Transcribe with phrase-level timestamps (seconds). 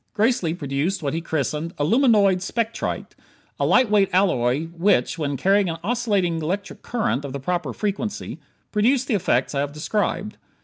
[0.15, 3.13] Gracely produced what he christened "aluminoid spectrite"
[3.59, 8.39] a light weight alloy which, when carrying an oscillating electronic current of the proper frequency,
[8.71, 10.37] produced the effects I have described.